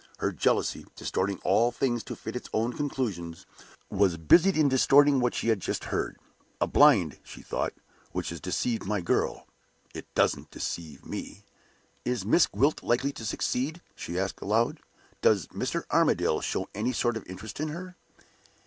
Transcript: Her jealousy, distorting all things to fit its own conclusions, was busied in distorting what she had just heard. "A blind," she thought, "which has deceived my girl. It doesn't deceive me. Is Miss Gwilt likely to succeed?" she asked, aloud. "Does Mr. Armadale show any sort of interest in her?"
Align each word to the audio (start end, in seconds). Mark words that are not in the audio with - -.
Her 0.17 0.31
jealousy, 0.31 0.87
distorting 0.95 1.37
all 1.43 1.69
things 1.71 2.03
to 2.05 2.15
fit 2.15 2.35
its 2.35 2.49
own 2.53 2.73
conclusions, 2.73 3.45
was 3.91 4.17
busied 4.17 4.57
in 4.57 4.67
distorting 4.67 5.19
what 5.19 5.35
she 5.35 5.49
had 5.49 5.59
just 5.59 5.83
heard. 5.83 6.17
"A 6.59 6.65
blind," 6.65 7.19
she 7.23 7.43
thought, 7.43 7.73
"which 8.11 8.29
has 8.29 8.39
deceived 8.41 8.83
my 8.85 9.01
girl. 9.01 9.45
It 9.93 10.11
doesn't 10.15 10.49
deceive 10.49 11.05
me. 11.05 11.43
Is 12.03 12.25
Miss 12.25 12.47
Gwilt 12.47 12.81
likely 12.81 13.11
to 13.11 13.23
succeed?" 13.23 13.79
she 13.95 14.17
asked, 14.17 14.41
aloud. 14.41 14.79
"Does 15.21 15.45
Mr. 15.49 15.83
Armadale 15.91 16.41
show 16.41 16.67
any 16.73 16.93
sort 16.93 17.15
of 17.15 17.23
interest 17.27 17.59
in 17.59 17.67
her?" 17.67 17.95